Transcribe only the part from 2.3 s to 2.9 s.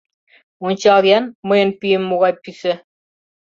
пӱсӧ.